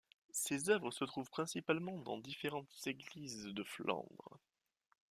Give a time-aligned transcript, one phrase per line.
[0.31, 4.39] Ses œuvres se trouvent principalement dans différentes églises de Flandres.